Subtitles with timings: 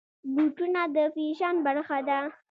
[0.33, 2.19] بوټونه د فیشن برخه ده.